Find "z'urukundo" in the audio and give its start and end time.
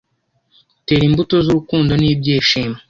1.45-1.91